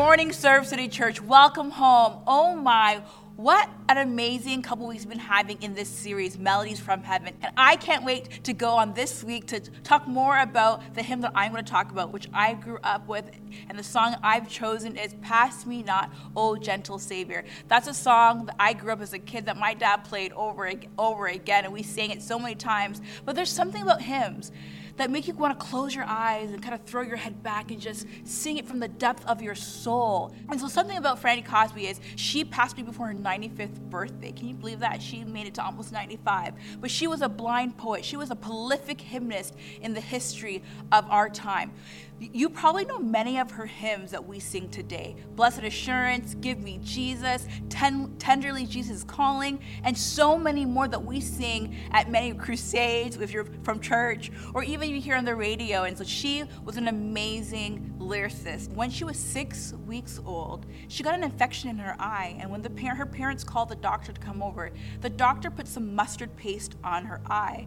[0.00, 1.20] morning, Serve City Church.
[1.20, 2.22] Welcome home.
[2.26, 3.02] Oh my,
[3.36, 7.34] what an amazing couple weeks we've been having in this series, Melodies from Heaven.
[7.42, 11.20] And I can't wait to go on this week to talk more about the hymn
[11.20, 13.30] that I'm going to talk about, which I grew up with.
[13.68, 17.44] And the song I've chosen is Pass Me Not, O Gentle Savior.
[17.68, 20.64] That's a song that I grew up as a kid that my dad played over
[20.64, 23.02] and over again, and we sang it so many times.
[23.26, 24.50] But there's something about hymns
[24.96, 27.70] that make you want to close your eyes and kind of throw your head back
[27.70, 30.34] and just sing it from the depth of your soul.
[30.48, 34.32] And so, something about Fanny Crosby is she passed me before her 95th birthday.
[34.32, 35.02] Can you believe that?
[35.02, 36.54] She made it to almost 95.
[36.80, 41.08] But she was a blind poet, she was a prolific hymnist in the history of
[41.10, 41.72] our time.
[42.20, 46.78] You probably know many of her hymns that we sing today Blessed Assurance, Give Me
[46.82, 53.16] Jesus, Ten- Tenderly Jesus Calling, and so many more that we sing at many crusades
[53.16, 55.84] if you're from church, or even you hear on the radio.
[55.84, 58.70] And so she was an amazing lyricist.
[58.74, 62.60] When she was six weeks old, she got an infection in her eye, and when
[62.60, 66.36] the par- her parents called the doctor to come over, the doctor put some mustard
[66.36, 67.66] paste on her eye.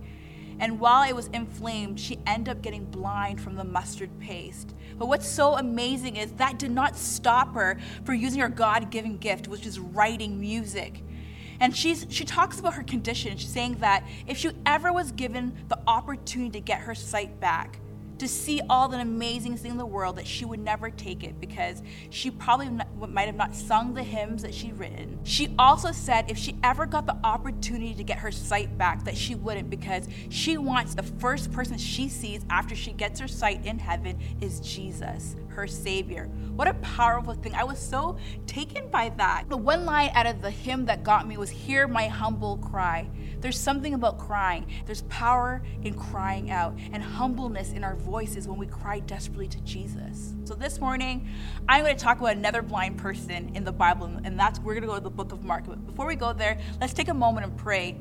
[0.59, 4.75] And while it was inflamed, she ended up getting blind from the mustard paste.
[4.97, 9.17] But what's so amazing is that did not stop her for using her God given
[9.17, 11.03] gift, which is writing music.
[11.59, 15.79] And she's, she talks about her condition, saying that if she ever was given the
[15.87, 17.79] opportunity to get her sight back,
[18.19, 21.39] to see all the amazing things in the world that she would never take it
[21.39, 25.19] because she probably not, might have not sung the hymns that she'd written.
[25.23, 29.17] She also said if she ever got the opportunity to get her sight back, that
[29.17, 33.65] she wouldn't because she wants the first person she sees after she gets her sight
[33.65, 36.29] in heaven is Jesus, her Savior.
[36.55, 37.55] What a powerful thing.
[37.55, 39.45] I was so taken by that.
[39.49, 43.09] The one line out of the hymn that got me was Hear my humble cry.
[43.39, 44.67] There's something about crying.
[44.85, 49.61] There's power in crying out and humbleness in our voices when we cry desperately to
[49.61, 50.33] Jesus.
[50.45, 51.29] So this morning,
[51.67, 54.83] I'm going to talk about another blind person in the Bible, and that's we're going
[54.83, 55.65] to go to the book of Mark.
[55.67, 57.97] But before we go there, let's take a moment and pray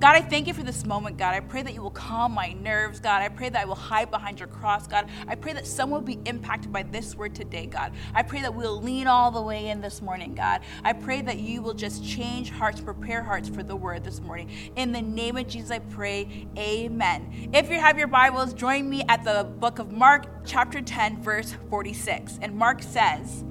[0.00, 1.34] God, I thank you for this moment, God.
[1.34, 3.20] I pray that you will calm my nerves, God.
[3.20, 5.10] I pray that I will hide behind your cross, God.
[5.26, 7.92] I pray that someone will be impacted by this word today, God.
[8.14, 10.60] I pray that we'll lean all the way in this morning, God.
[10.84, 14.52] I pray that you will just change hearts, prepare hearts for the word this morning.
[14.76, 17.50] In the name of Jesus, I pray, amen.
[17.52, 21.56] If you have your Bibles, join me at the book of Mark, chapter 10, verse
[21.70, 22.38] 46.
[22.40, 23.42] And Mark says,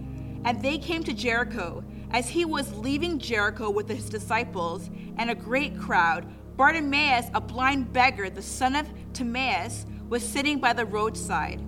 [0.46, 1.84] And they came to Jericho.
[2.09, 6.25] As he was leaving Jericho with his disciples and a great crowd,
[6.57, 11.59] Bartimaeus, a blind beggar, the son of Timaeus, was sitting by the roadside.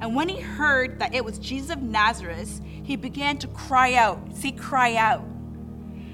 [0.00, 4.20] And when he heard that it was Jesus of Nazareth, he began to cry out,
[4.36, 5.24] see, cry out,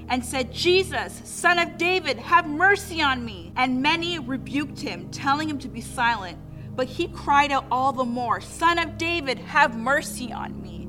[0.07, 3.51] and said, Jesus, son of David, have mercy on me.
[3.55, 6.37] And many rebuked him, telling him to be silent.
[6.75, 10.87] But he cried out all the more, Son of David, have mercy on me.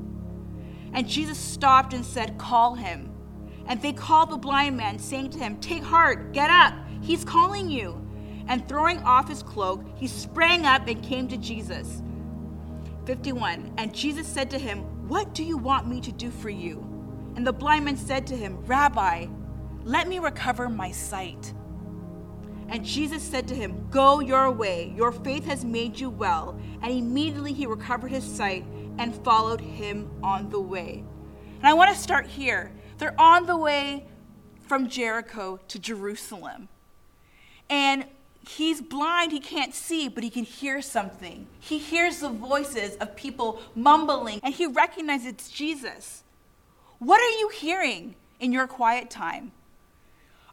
[0.93, 3.13] And Jesus stopped and said, Call him.
[3.67, 7.69] And they called the blind man, saying to him, Take heart, get up, he's calling
[7.69, 7.99] you.
[8.49, 12.03] And throwing off his cloak, he sprang up and came to Jesus.
[13.07, 13.75] 51.
[13.79, 16.87] And Jesus said to him, What do you want me to do for you?
[17.37, 19.27] And the blind man said to him, Rabbi,
[19.85, 21.53] let me recover my sight.
[22.69, 26.59] And Jesus said to him, Go your way, your faith has made you well.
[26.83, 28.65] And immediately he recovered his sight
[28.99, 31.05] and followed him on the way.
[31.59, 32.73] And I want to start here.
[32.99, 34.07] They're on the way
[34.61, 36.69] from Jericho to Jerusalem.
[37.73, 38.05] And
[38.47, 41.47] he's blind, he can't see, but he can hear something.
[41.59, 46.23] He hears the voices of people mumbling, and he recognizes it's Jesus.
[46.99, 49.53] What are you hearing in your quiet time?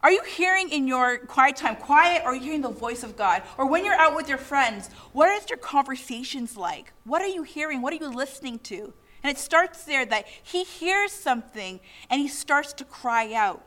[0.01, 3.17] Are you hearing in your quiet time quiet, or are you hearing the voice of
[3.17, 3.43] God?
[3.57, 6.93] Or when you're out with your friends, what is your conversations like?
[7.03, 7.81] What are you hearing?
[7.81, 8.93] What are you listening to?
[9.23, 13.61] And it starts there that he hears something and he starts to cry out.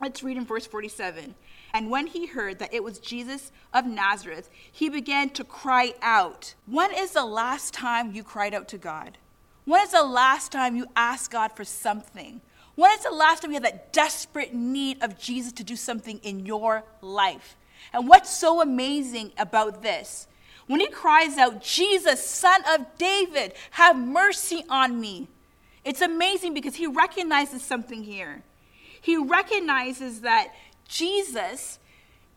[0.00, 1.34] Let's read in verse 47.
[1.74, 6.54] And when he heard that it was Jesus of Nazareth, he began to cry out.
[6.66, 9.16] When is the last time you cried out to God?
[9.64, 12.40] When is the last time you asked God for something?
[12.74, 16.18] When is the last time you had that desperate need of Jesus to do something
[16.22, 17.56] in your life?
[17.92, 20.26] And what's so amazing about this?
[20.66, 25.28] When he cries out, Jesus, son of David, have mercy on me.
[25.84, 28.42] It's amazing because he recognizes something here.
[29.00, 30.54] He recognizes that
[30.92, 31.78] Jesus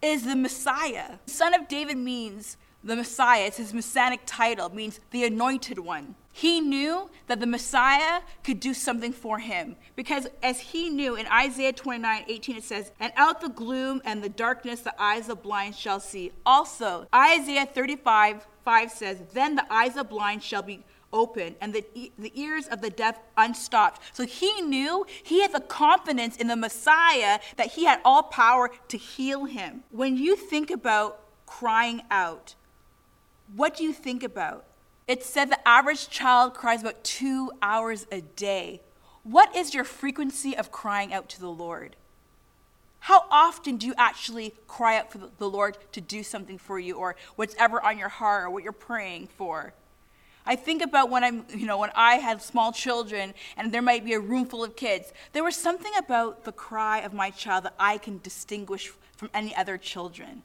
[0.02, 1.18] is the Messiah.
[1.25, 2.56] Son of David means
[2.86, 3.48] the Messiah.
[3.48, 6.16] It's his messianic title, means the anointed one.
[6.31, 11.28] He knew that the Messiah could do something for him because, as he knew in
[11.28, 15.44] Isaiah 29 18, it says, And out the gloom and the darkness the eyes of
[15.44, 16.31] blind shall see.
[16.46, 20.84] Also, Isaiah 35 5 says, Then the eyes of blind shall be
[21.15, 24.01] open and the, the ears of the deaf unstopped.
[24.13, 28.69] So he knew he had the confidence in the Messiah that he had all power
[28.89, 29.83] to heal him.
[29.89, 32.53] When you think about crying out,
[33.56, 34.65] what do you think about?
[35.07, 38.81] It said the average child cries about two hours a day.
[39.23, 41.95] What is your frequency of crying out to the Lord?
[43.00, 46.95] How often do you actually cry out for the Lord to do something for you
[46.95, 49.73] or whatever on your heart or what you're praying for?
[50.45, 54.06] I think about when I'm, you know, when I had small children and there might
[54.06, 55.12] be a room full of kids.
[55.33, 59.56] There was something about the cry of my child that I can distinguish from any
[59.56, 60.44] other children.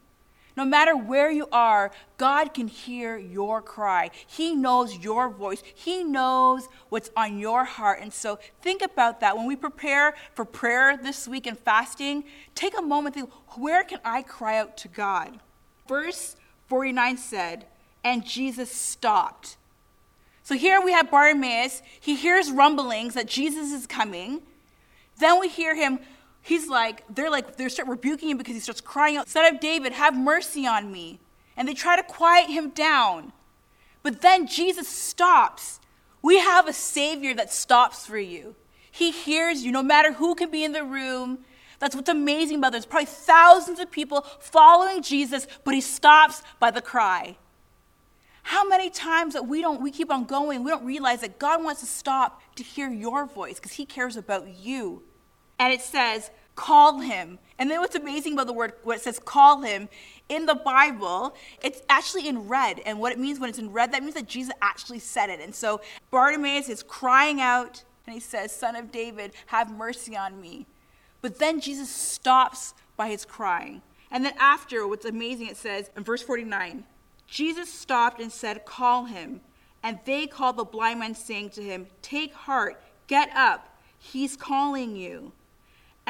[0.56, 4.11] No matter where you are, God can hear your cry.
[4.26, 5.62] He knows your voice.
[5.75, 8.00] He knows what's on your heart.
[8.03, 9.37] And so think about that.
[9.37, 12.25] When we prepare for prayer this week and fasting,
[12.55, 15.41] take a moment think, where can I cry out to God?
[15.88, 16.37] Verse
[16.69, 17.67] 49 said,
[18.03, 19.56] and Jesus stopped.
[20.50, 21.81] So here we have Bartimaeus.
[22.00, 24.43] He hears rumblings that Jesus is coming.
[25.20, 26.00] Then we hear him
[26.43, 29.61] he's like, they're like, they start rebuking him because he starts crying out, Son of
[29.61, 31.20] David, have mercy on me.
[31.56, 33.32] And they try to quiet him down.
[34.02, 35.79] But then Jesus stops.
[36.20, 38.56] We have a Savior that stops for you.
[38.91, 41.44] He hears you, no matter who can be in the room.
[41.79, 42.85] That's what's amazing about this.
[42.85, 47.37] Probably thousands of people following Jesus, but he stops by the cry.
[48.43, 51.63] How many times that we don't we keep on going, we don't realize that God
[51.63, 55.03] wants to stop to hear your voice because he cares about you
[55.61, 57.39] and it says, call him.
[57.59, 59.89] And then what's amazing about the word, what it says, call him,
[60.31, 62.81] in the Bible, it's actually in red.
[62.87, 65.41] And what it means when it's in red, that means that Jesus actually said it.
[65.41, 70.41] And so Bartimaeus is crying out, and he says, Son of David, have mercy on
[70.41, 70.67] me.
[71.21, 73.83] But then Jesus stops by his crying.
[74.11, 76.85] And then after, what's amazing, it says in verse 49
[77.31, 79.41] Jesus stopped and said, Call him.
[79.82, 84.94] And they called the blind man, saying to him, Take heart, get up, he's calling
[84.97, 85.32] you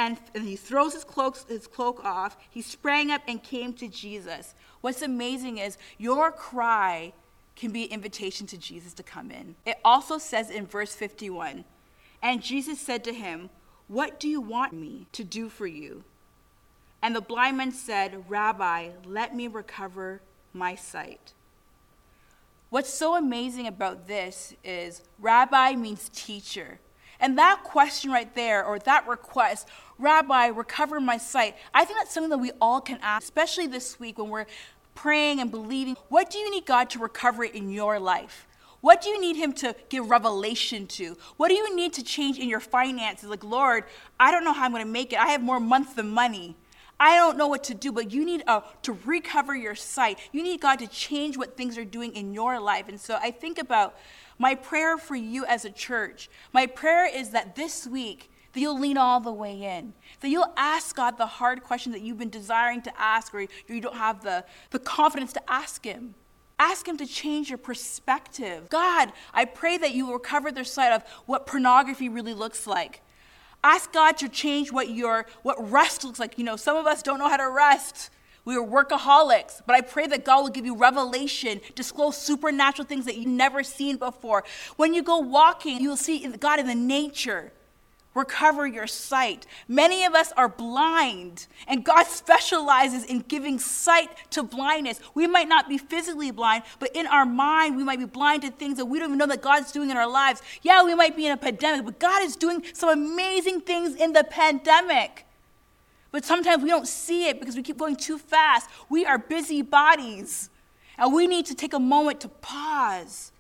[0.00, 2.36] and, and he throws his cloak, his cloak off.
[2.48, 4.54] He sprang up and came to Jesus.
[4.80, 7.12] What's amazing is your cry
[7.54, 9.56] can be an invitation to Jesus to come in.
[9.66, 11.64] It also says in verse 51
[12.22, 13.50] And Jesus said to him,
[13.88, 16.04] What do you want me to do for you?
[17.02, 20.20] And the blind man said, Rabbi, let me recover
[20.52, 21.32] my sight.
[22.70, 26.78] What's so amazing about this is rabbi means teacher.
[27.20, 29.68] And that question right there, or that request,
[29.98, 34.00] Rabbi, recover my sight, I think that's something that we all can ask, especially this
[34.00, 34.46] week when we're
[34.94, 35.96] praying and believing.
[36.08, 38.46] What do you need God to recover in your life?
[38.80, 41.18] What do you need Him to give revelation to?
[41.36, 43.28] What do you need to change in your finances?
[43.28, 43.84] Like, Lord,
[44.18, 45.18] I don't know how I'm going to make it.
[45.18, 46.56] I have more months than money.
[47.00, 50.18] I don't know what to do, but you need uh, to recover your sight.
[50.32, 52.88] You need God to change what things are doing in your life.
[52.88, 53.96] And so I think about
[54.38, 58.78] my prayer for you as a church, my prayer is that this week, that you'll
[58.78, 62.30] lean all the way in, that you'll ask God the hard question that you've been
[62.30, 66.14] desiring to ask or you don't have the, the confidence to ask Him.
[66.58, 68.68] Ask Him to change your perspective.
[68.68, 73.02] God, I pray that you will recover their sight of what pornography really looks like.
[73.62, 76.38] Ask God to change what your what rest looks like.
[76.38, 78.10] You know, some of us don't know how to rest.
[78.44, 83.04] We are workaholics, but I pray that God will give you revelation, disclose supernatural things
[83.04, 84.44] that you've never seen before.
[84.76, 87.52] When you go walking, you will see God in the nature.
[88.12, 89.46] Recover your sight.
[89.68, 94.98] Many of us are blind, and God specializes in giving sight to blindness.
[95.14, 98.50] We might not be physically blind, but in our mind, we might be blind to
[98.50, 100.42] things that we don't even know that God's doing in our lives.
[100.62, 104.12] Yeah, we might be in a pandemic, but God is doing some amazing things in
[104.12, 105.24] the pandemic.
[106.10, 108.68] But sometimes we don't see it because we keep going too fast.
[108.88, 110.50] We are busy bodies.
[110.98, 113.30] And we need to take a moment to pause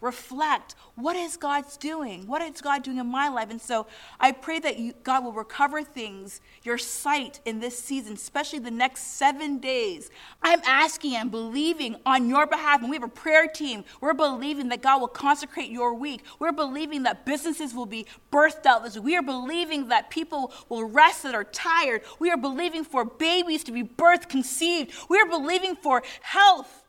[0.00, 2.26] reflect what is God's doing?
[2.26, 3.50] What is God doing in my life?
[3.50, 3.86] And so
[4.18, 8.70] I pray that you, God will recover things, your sight in this season, especially the
[8.70, 10.10] next seven days.
[10.42, 13.84] I'm asking and believing on your behalf, and we have a prayer team.
[14.00, 16.22] We're believing that God will consecrate your week.
[16.38, 19.04] We're believing that businesses will be birthed out this week.
[19.04, 22.02] We are believing that people will rest that are tired.
[22.18, 24.92] We are believing for babies to be birthed, conceived.
[25.08, 26.84] We are believing for health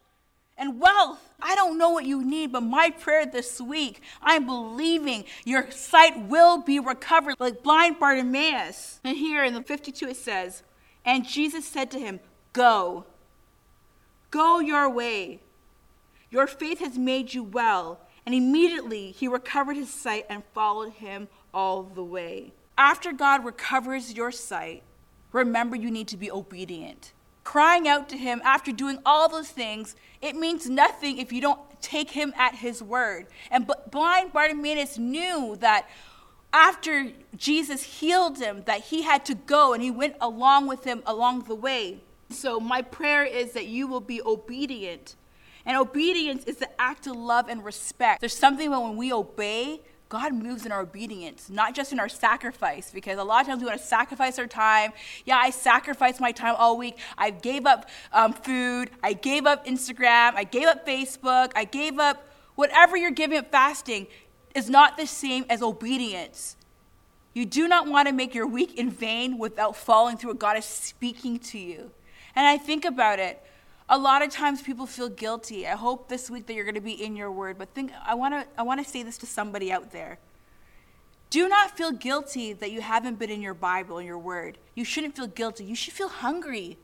[0.60, 1.20] and wealth.
[1.42, 6.28] I don't know what you need, but my prayer this week, I'm believing your sight
[6.28, 9.00] will be recovered like blind Bartimaeus.
[9.04, 10.64] And here in the 52 it says,
[11.06, 12.20] And Jesus said to him,
[12.52, 13.06] Go,
[14.32, 15.40] go your way.
[16.30, 18.02] Your faith has made you well.
[18.26, 22.52] And immediately he recovered his sight and followed him all the way.
[22.78, 24.84] After God recovers your sight,
[25.32, 27.14] remember you need to be obedient.
[27.50, 31.60] Crying out to him after doing all those things, it means nothing if you don't
[31.82, 33.26] take him at his word.
[33.50, 35.90] And blind Bartimaeus knew that
[36.54, 41.02] after Jesus healed him, that he had to go and he went along with him
[41.08, 42.04] along the way.
[42.30, 45.16] So, my prayer is that you will be obedient.
[45.66, 48.20] And obedience is the act of love and respect.
[48.20, 52.90] There's something when we obey, God moves in our obedience, not just in our sacrifice,
[52.92, 54.92] because a lot of times we want to sacrifice our time.
[55.24, 56.98] Yeah, I sacrificed my time all week.
[57.16, 58.90] I gave up um, food.
[59.04, 60.34] I gave up Instagram.
[60.34, 61.52] I gave up Facebook.
[61.56, 64.08] I gave up whatever you're giving up fasting
[64.56, 66.58] is not the same as obedience.
[67.36, 70.58] You do not want to make your week in vain without following through what God
[70.58, 71.92] is speaking to you.
[72.36, 73.44] And I think about it.
[73.92, 75.68] A lot of times people feel guilty.
[75.68, 78.14] I hope this week that you're going to be in your word, but think I
[78.14, 80.20] want to I want to say this to somebody out there.
[81.32, 84.58] Do not feel guilty that you haven't been in your Bible and your word.
[84.76, 85.64] You shouldn't feel guilty.
[85.64, 86.78] You should feel hungry.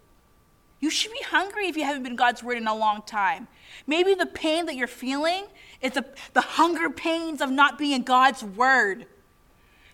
[0.80, 3.48] You should be hungry if you haven't been God's word in a long time.
[3.88, 5.46] Maybe the pain that you're feeling
[5.82, 9.06] is the, the hunger pains of not being God's word.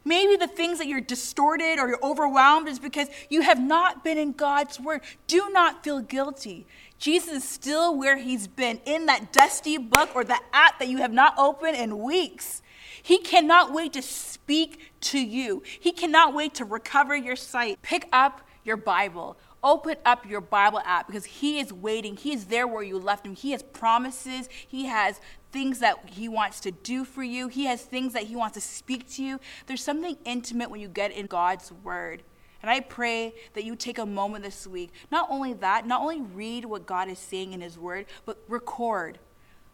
[0.03, 4.17] Maybe the things that you're distorted or you're overwhelmed is because you have not been
[4.17, 5.01] in God's word.
[5.27, 6.65] Do not feel guilty.
[6.98, 10.98] Jesus is still where he's been in that dusty book or the app that you
[10.98, 12.62] have not opened in weeks.
[13.03, 15.63] He cannot wait to speak to you.
[15.79, 17.81] He cannot wait to recover your sight.
[17.81, 19.38] Pick up your Bible.
[19.63, 22.17] Open up your Bible app because He is waiting.
[22.17, 23.36] He is there where you left Him.
[23.36, 24.50] He has promises.
[24.67, 25.20] He has
[25.51, 27.48] things that He wants to do for you.
[27.48, 29.39] He has things that He wants to speak to you.
[29.67, 32.24] There's something intimate when you get in God's Word.
[32.62, 34.91] And I pray that you take a moment this week.
[35.12, 39.20] Not only that, not only read what God is saying in His Word, but record.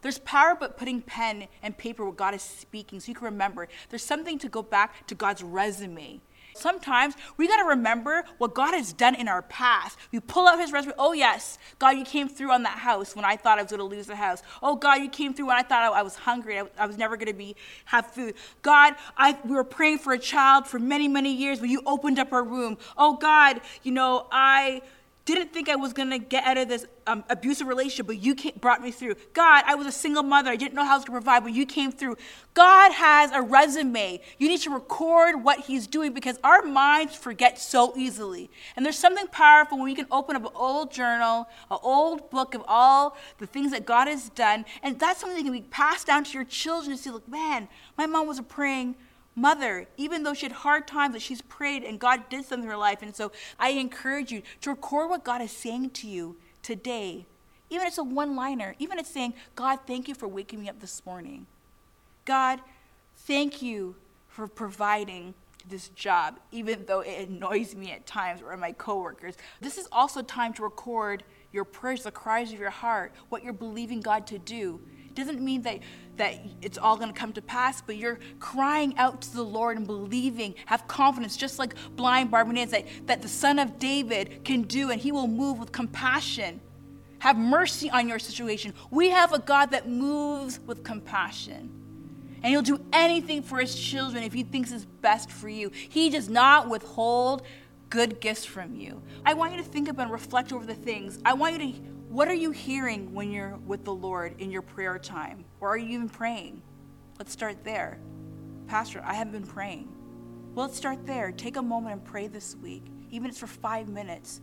[0.01, 3.67] There's power but putting pen and paper what God is speaking so you can remember.
[3.89, 6.21] There's something to go back to God's resume.
[6.57, 9.97] Sometimes we got to remember what God has done in our past.
[10.11, 10.93] We pull out his resume.
[10.97, 13.79] Oh, yes, God, you came through on that house when I thought I was going
[13.79, 14.41] to lose the house.
[14.61, 16.59] Oh, God, you came through when I thought I was hungry.
[16.77, 18.35] I, was never going to be have food.
[18.61, 22.19] God, I, we were praying for a child for many, many years, but you opened
[22.19, 22.77] up our room.
[22.97, 24.81] Oh, God, you know, I
[25.27, 28.35] didn't think I was going to get out of this um, abusive relationship, but you
[28.61, 29.15] brought me through.
[29.33, 30.49] God, I was a single mother.
[30.49, 32.15] I didn't know how I was going to provide, but you came through.
[32.53, 34.21] God has a resume.
[34.37, 38.49] You need to record what He's doing because our minds forget so easily.
[38.75, 42.55] And there's something powerful when you can open up an old journal, an old book
[42.55, 46.07] of all the things that God has done, and that's something that can be passed
[46.07, 47.67] down to your children to see, like, man,
[47.97, 48.95] my mom was a praying
[49.37, 52.69] mother, even though she had hard times, that she's prayed and God did something in
[52.69, 53.01] her life.
[53.01, 57.25] And so I encourage you to record what God is saying to you today.
[57.69, 60.61] Even if it's a one liner, even if it's saying, God, thank you for waking
[60.61, 61.45] me up this morning.
[62.25, 62.59] God,
[63.15, 63.95] thank you
[64.27, 65.35] for providing
[65.69, 69.35] this job, even though it annoys me at times or my coworkers.
[69.61, 73.53] This is also time to record your prayers, the cries of your heart, what you're
[73.53, 74.79] believing God to do
[75.17, 75.79] doesn't mean that,
[76.17, 79.77] that it's all going to come to pass, but you're crying out to the Lord
[79.77, 84.63] and believing, have confidence, just like blind Bartimaeus, that, that the Son of David can
[84.63, 86.61] do, and he will move with compassion.
[87.19, 88.73] Have mercy on your situation.
[88.91, 91.71] We have a God that moves with compassion.
[92.43, 95.71] And he'll do anything for his children if he thinks it's best for you.
[95.71, 97.41] He does not withhold
[97.89, 99.01] good gifts from you.
[99.25, 101.19] I want you to think about and reflect over the things.
[101.25, 104.61] I want you to what are you hearing when you're with the Lord in your
[104.61, 105.43] prayer time?
[105.59, 106.61] Or are you even praying?
[107.19, 107.99] Let's start there.
[108.67, 109.89] Pastor, I haven't been praying.
[110.53, 111.31] Well, let's start there.
[111.31, 114.39] Take a moment and pray this week, even if it's for five minutes.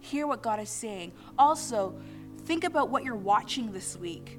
[0.00, 1.12] Hear what God is saying.
[1.38, 1.94] Also,
[2.44, 4.38] think about what you're watching this week.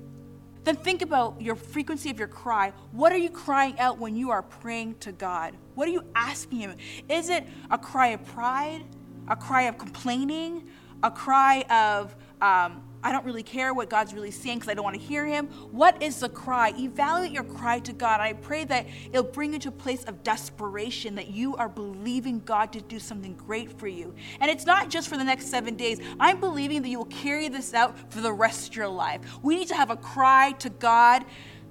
[0.66, 2.74] Then think about your frequency of your cry.
[2.92, 5.56] What are you crying out when you are praying to God?
[5.76, 6.76] What are you asking Him?
[7.08, 8.84] Is it a cry of pride,
[9.30, 10.68] a cry of complaining,
[11.04, 14.84] a cry of um, I don't really care what God's really saying because I don't
[14.84, 15.48] want to hear Him.
[15.72, 16.74] What is the cry?
[16.78, 18.20] Evaluate your cry to God.
[18.20, 22.40] I pray that it'll bring you to a place of desperation, that you are believing
[22.42, 24.14] God to do something great for you.
[24.40, 26.00] And it's not just for the next seven days.
[26.20, 29.22] I'm believing that you will carry this out for the rest of your life.
[29.42, 31.24] We need to have a cry to God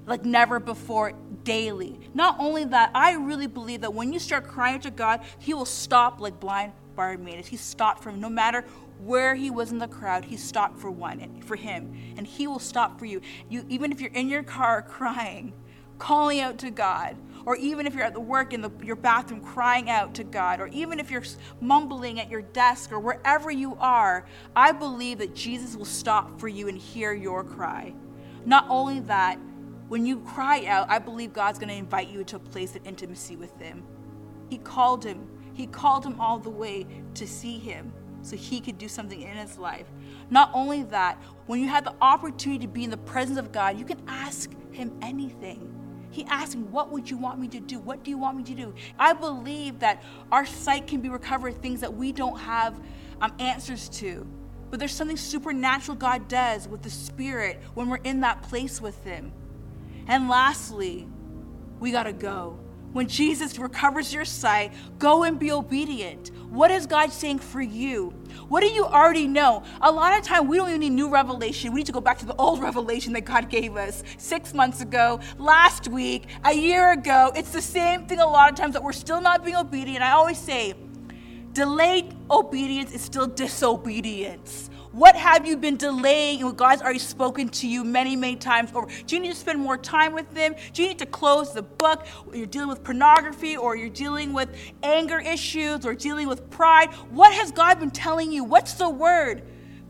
[0.05, 1.99] like never before daily.
[2.13, 5.65] Not only that, I really believe that when you start crying to God, He will
[5.65, 7.47] stop like blind Bartimaeus.
[7.47, 8.65] He stopped from no matter
[8.99, 12.59] where he was in the crowd, he stopped for one, for him, and he will
[12.59, 13.21] stop for you.
[13.49, 15.53] You even if you're in your car crying,
[15.99, 19.41] calling out to God, or even if you're at the work in the, your bathroom
[19.41, 21.23] crying out to God, or even if you're
[21.61, 24.25] mumbling at your desk or wherever you are,
[24.55, 27.93] I believe that Jesus will stop for you and hear your cry.
[28.45, 29.39] Not only that,
[29.87, 32.85] when you cry out, I believe God's going to invite you to a place of
[32.85, 33.83] intimacy with Him.
[34.49, 35.27] He called him.
[35.53, 36.85] He called him all the way
[37.15, 37.91] to see him.
[38.27, 39.85] So he could do something in his life.
[40.29, 43.79] Not only that, when you have the opportunity to be in the presence of God,
[43.79, 45.73] you can ask him anything.
[46.11, 47.79] He asking, What would you want me to do?
[47.79, 48.73] What do you want me to do?
[48.99, 52.79] I believe that our sight can be recovered, things that we don't have
[53.21, 54.27] um, answers to.
[54.69, 59.01] But there's something supernatural God does with the Spirit when we're in that place with
[59.03, 59.31] Him.
[60.07, 61.07] And lastly,
[61.79, 62.59] we got to go.
[62.97, 66.31] When Jesus recovers your sight, go and be obedient.
[66.49, 68.09] What is God saying for you?
[68.47, 69.61] What do you already know?
[69.81, 71.73] A lot of time we don't even need new revelation.
[71.73, 74.81] We need to go back to the old revelation that God gave us six months
[74.81, 77.31] ago, last week, a year ago.
[77.35, 80.01] It's the same thing a lot of times that we're still not being obedient.
[80.01, 80.73] I always say,
[81.53, 84.71] delayed obedience is still disobedience.
[84.91, 88.87] What have you been delaying and God's already spoken to you many, many times over?
[89.05, 90.55] Do you need to spend more time with them?
[90.73, 92.05] Do you need to close the book?
[92.33, 94.49] You're dealing with pornography or you're dealing with
[94.83, 96.93] anger issues or dealing with pride.
[97.09, 98.43] What has God been telling you?
[98.43, 99.43] What's the word?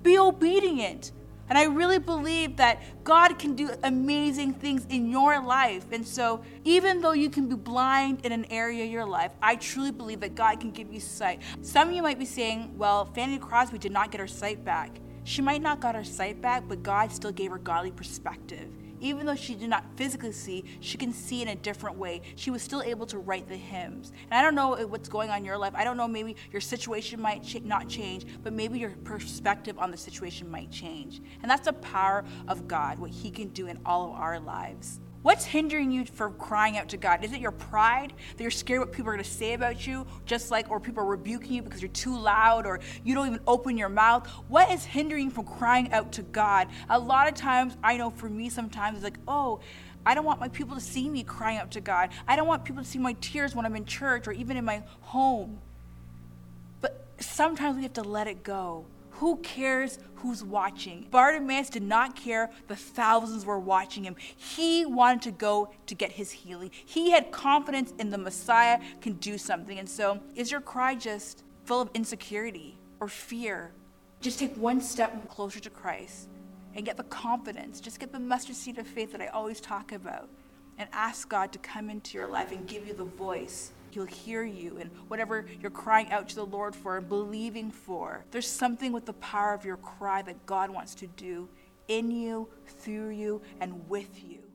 [0.04, 1.12] Be obedient.
[1.50, 5.86] And I really believe that God can do amazing things in your life.
[5.92, 9.56] And so, even though you can be blind in an area of your life, I
[9.56, 11.42] truly believe that God can give you sight.
[11.62, 14.92] Some of you might be saying, well, Fanny Crosby did not get her sight back.
[15.24, 18.70] She might not got her sight back, but God still gave her godly perspective.
[19.00, 22.22] Even though she did not physically see, she can see in a different way.
[22.36, 24.12] She was still able to write the hymns.
[24.30, 25.74] And I don't know what's going on in your life.
[25.76, 29.92] I don't know, maybe your situation might ch- not change, but maybe your perspective on
[29.92, 31.22] the situation might change.
[31.42, 35.00] And that's the power of God, what He can do in all of our lives.
[35.28, 37.22] What's hindering you from crying out to God?
[37.22, 40.08] Is it your pride that you're scared what people are going to say about you,
[40.26, 43.42] just like, or people are rebuking you because you're too loud or you don't even
[43.46, 44.26] open your mouth?
[44.48, 46.70] What is hindering you from crying out to God?
[46.90, 49.60] A lot of times, I know for me, sometimes it's like, oh,
[50.06, 52.12] I don't want my people to see me crying out to God.
[52.26, 54.64] I don't want people to see my tears when I'm in church or even in
[54.64, 55.60] my home.
[56.80, 58.86] But sometimes we have to let it go
[59.20, 61.08] who cares who's watching?
[61.10, 64.16] Bartimaeus did not care the thousands were watching him.
[64.36, 66.72] He wanted to go to get his healing.
[66.86, 69.80] He had confidence in the Messiah can do something.
[69.80, 73.72] And so, is your cry just full of insecurity or fear?
[74.22, 76.30] Just take one step closer to Christ
[76.76, 77.80] and get the confidence.
[77.80, 80.30] Just get the mustard seed of faith that I always talk about
[80.78, 84.44] and ask God to come into your life and give you the voice He'll hear
[84.44, 88.24] you and whatever you're crying out to the Lord for and believing for.
[88.30, 91.50] There's something with the power of your cry that God wants to do
[91.88, 94.47] in you, through you, and with you.